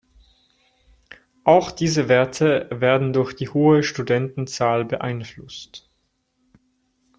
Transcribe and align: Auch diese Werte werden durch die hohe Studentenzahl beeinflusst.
Auch 1.43 1.69
diese 1.69 2.07
Werte 2.09 2.67
werden 2.71 3.13
durch 3.13 3.35
die 3.35 3.49
hohe 3.49 3.83
Studentenzahl 3.83 4.83
beeinflusst. 4.83 5.91